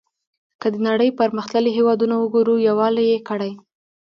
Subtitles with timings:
[0.61, 3.51] که د نړۍ پرمختللي هېوادونه وګورو یووالی یې کړی.